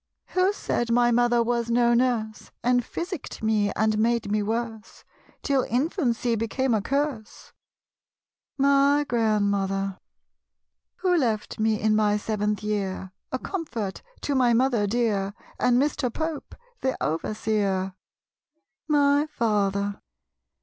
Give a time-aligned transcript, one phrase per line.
[0.29, 2.49] Who said my mother was no nurse.
[2.63, 5.03] And physicked me and made me worse,
[5.43, 7.53] Till infancy became a curse?
[8.57, 9.99] My Grandmother.
[11.01, 16.11] Who left me in my seventh year, A comfort to my mother dear, And Mr.
[16.11, 17.93] Pope, the overseer?
[18.87, 20.01] My Father.